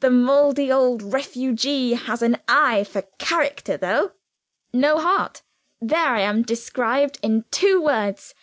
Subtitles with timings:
[0.00, 4.10] the mouldy old refugee has an eye for character, though.
[4.72, 5.42] No heart
[5.80, 8.34] there I am, described in two words."